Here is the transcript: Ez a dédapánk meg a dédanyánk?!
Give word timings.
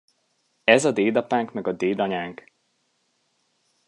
Ez 0.63 0.85
a 0.85 0.91
dédapánk 0.91 1.53
meg 1.53 1.67
a 1.67 1.71
dédanyánk?! 1.71 2.43